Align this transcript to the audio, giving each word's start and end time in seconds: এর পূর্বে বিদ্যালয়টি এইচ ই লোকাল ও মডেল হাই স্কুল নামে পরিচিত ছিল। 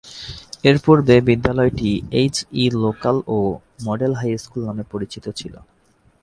এর 0.63 0.77
পূর্বে 0.85 1.15
বিদ্যালয়টি 1.27 1.91
এইচ 2.19 2.35
ই 2.53 2.65
লোকাল 2.83 3.17
ও 3.27 3.37
মডেল 3.83 4.11
হাই 4.15 4.31
স্কুল 4.37 4.61
নামে 4.65 4.83
পরিচিত 4.91 5.25
ছিল। 5.39 5.53